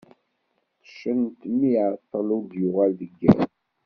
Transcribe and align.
Qeccen-t 0.83 1.39
mi 1.57 1.69
iεeṭṭel 1.73 2.27
ur 2.37 2.43
d-yuɣal 2.45 2.91
deg 2.99 3.11
yiḍ. 3.19 3.39